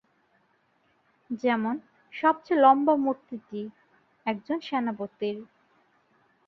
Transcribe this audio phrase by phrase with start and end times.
[1.41, 1.75] যেমন,
[2.13, 3.61] সবচেয়ে লম্বা মূর্তিটি
[4.25, 5.37] একজন সেনাপতির।